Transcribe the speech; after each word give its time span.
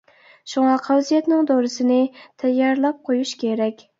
شۇڭا 0.53 0.77
قەۋزىيەتنىڭ 0.85 1.43
دورىسىنى 1.51 1.99
تەييارلاپ 2.45 2.99
قويۇش 3.11 3.37
كېرەك. 3.45 3.85